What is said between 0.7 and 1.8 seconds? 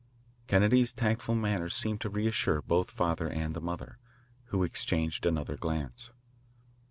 tactful manner